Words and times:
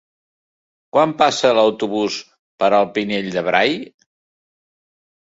Quan 0.95 1.11
passa 1.17 1.51
l'autobús 1.57 2.15
per 2.63 2.69
el 2.77 2.87
Pinell 2.95 3.27
de 3.35 3.43
Brai? 3.49 3.75